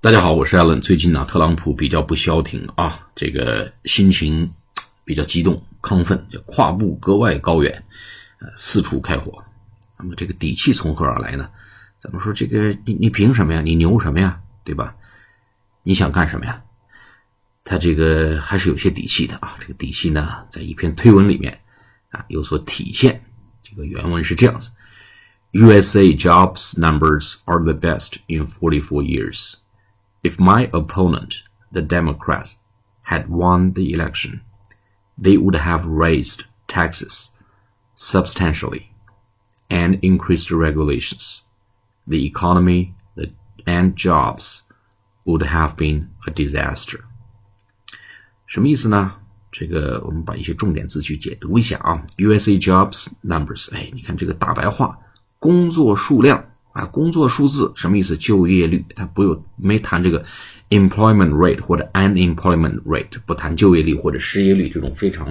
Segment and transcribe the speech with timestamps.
[0.00, 0.80] 大家好，我是 Allen。
[0.80, 4.48] 最近呢，特朗普比较不消停啊，这个心情
[5.04, 7.84] 比较激动、亢奋，就跨步格外高远，
[8.38, 9.42] 呃，四处开火。
[9.98, 11.50] 那么这个底气从何而来呢？
[11.98, 13.60] 咱们说这个你你凭什么呀？
[13.60, 14.40] 你牛什么呀？
[14.62, 14.94] 对吧？
[15.82, 16.62] 你想干什么呀？
[17.64, 19.56] 他这个还是有些底气的啊。
[19.58, 21.58] 这个底气呢，在一篇推文里面
[22.10, 23.20] 啊有所体现。
[23.64, 24.70] 这个原文是这样子
[25.54, 29.54] ：USA jobs numbers are the best in 44 years.
[30.23, 32.59] If my opponent, the Democrats,
[33.03, 34.41] had won the election,
[35.21, 37.31] they would have raised taxes
[37.95, 38.87] substantially
[39.69, 41.41] and increased regulations.
[42.07, 42.93] The economy
[43.65, 44.63] and jobs
[45.25, 47.01] would have been a disaster.
[48.45, 49.15] 什么意思呢？
[49.51, 52.03] 这个我们把一些重点字去解读一下啊。
[52.17, 54.97] USA jobs numbers，哎，你看这个大白话，
[55.39, 56.43] 工作数量
[56.78, 58.16] 啊，工作数字什么意思？
[58.16, 60.24] 就业率，它不有没谈这个
[60.70, 65.26] employment rate 或者 unemployment rate，不谈就业率或者失业率这种非常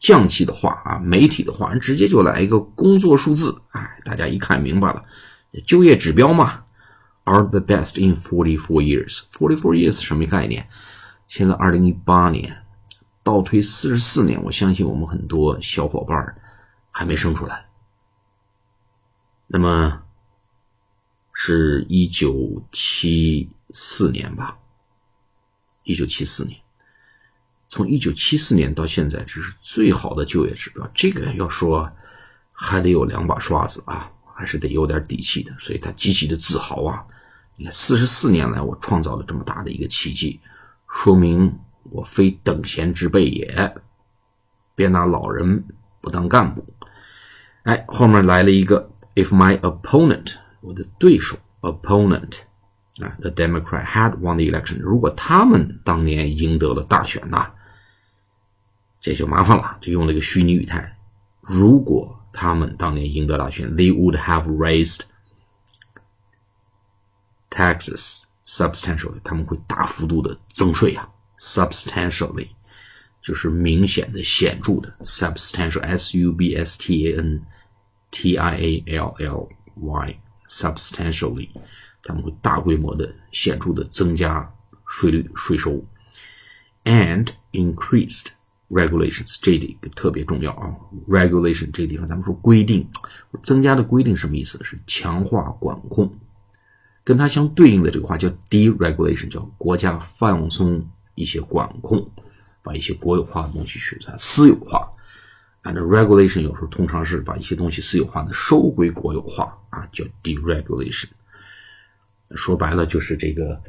[0.00, 5.04] 降气的话啊，媒体的话，直接就来一个工作数字，哎，大家一看明白了，
[5.64, 6.64] 就业指标嘛
[7.22, 9.20] ，are the best in forty four years。
[9.30, 10.66] forty four years 什么概念？
[11.28, 12.64] 现在二零一八年，
[13.22, 16.34] 倒推四十四年，我相信我们很多小伙伴
[16.90, 17.66] 还没生出来，
[19.46, 20.02] 那么。
[21.50, 24.54] 是一九七四年吧，
[25.82, 26.60] 一九七四年，
[27.68, 30.86] 从一九七四年到现在，这是最好的就业指标。
[30.94, 31.90] 这个要说
[32.52, 37.02] 还得有两把刷子啊，还是得有点底气的，所以他极其的自豪啊。
[37.56, 40.38] 你看，四十四年来我创造了这么大的一个奇迹，
[40.92, 43.74] 说明我非等闲之辈也。
[44.74, 45.64] 别拿老人
[46.02, 46.62] 不当干部。
[47.62, 50.34] 哎，后面来了一个，If my opponent。
[50.61, 52.39] 我的对手 opponent
[53.01, 54.79] 啊，the Democrat had won the election。
[54.79, 57.51] 如果他们当年赢得了大选呐，
[59.01, 60.97] 这就麻烦了，就用了一个虚拟语态。
[61.41, 65.01] 如果他们当年赢得大选，they would have raised
[67.49, 69.19] taxes substantially。
[69.23, 72.47] 他们会大幅度的增税啊，substantially
[73.21, 77.41] 就是明显的、显着的，substantial，s u b s t a n
[78.11, 80.19] t i a l l y。
[80.48, 81.48] substantially，
[82.02, 84.50] 他们会大规模的、显著的增加
[84.86, 85.84] 税率、税收
[86.84, 88.28] ，and increased
[88.70, 90.74] regulations，这一点特别重要啊。
[91.08, 92.88] regulation 这个地方，咱们说规定，
[93.42, 94.58] 增加的规定什么意思？
[94.64, 96.12] 是强化管控。
[97.04, 102.10] 跟它相对应的这个话叫 deregulation，叫国家放松一些管控，
[102.62, 104.86] 把一些国有化的东西去私有化。
[105.62, 111.08] 按照 regulation 有时候通常是把一些东西私有化的收归国有化啊，叫 deregulation。
[112.34, 113.60] 说白了就是这个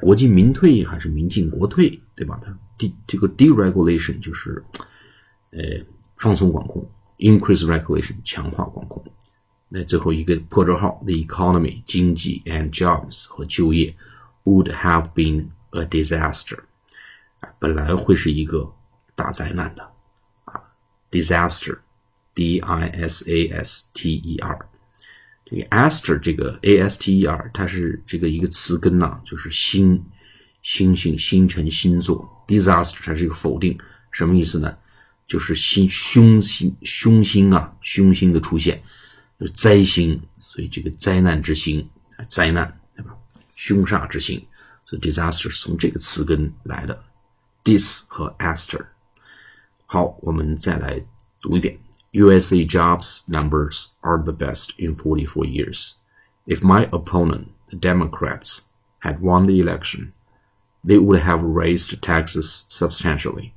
[0.00, 2.40] 国进民退还是民进国退，对吧？
[2.42, 4.64] 它 de 这个 deregulation 就是
[5.50, 5.58] 呃
[6.16, 6.88] 放松管控
[7.18, 9.04] ，increase regulation 强化管控。
[9.68, 13.94] 那最后一个破折号，the economy 经济 and jobs 和就业
[14.44, 16.58] would have been a disaster，
[17.58, 18.72] 本来会是一个
[19.16, 19.95] 大灾难的。
[21.10, 24.58] Disaster，d i s a s t e r，
[25.44, 30.04] 这个 aster 这个 a s t e r，它是这个一个词根呐，就是星、
[30.62, 32.28] 星星、星辰、星座。
[32.46, 33.76] disaster 它是一个否定，
[34.10, 34.76] 什么意思呢？
[35.26, 38.80] 就是星凶星凶星啊，凶星的出现，
[39.40, 41.88] 就是灾星，所以这个灾难之星，
[42.28, 43.12] 灾难对吧？
[43.56, 44.46] 凶煞之星，
[44.84, 47.04] 所以 disaster 是从这个词根来的
[47.64, 48.86] ，dis 和 aster。
[49.85, 51.03] 好，我们再来
[51.39, 51.77] 读一遍。
[52.13, 55.93] USA jobs numbers are the best in 44 years.
[56.45, 58.61] If my opponent, the Democrats,
[59.01, 60.11] had won the election,
[60.83, 63.53] they would have raised taxes substantially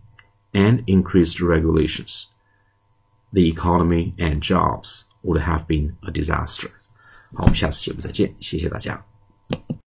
[0.53, 2.27] and increased regulations.
[3.33, 6.71] The economy and jobs would have been a disaster.
[7.35, 9.08] 好，我们下次节目再见，谢谢大家。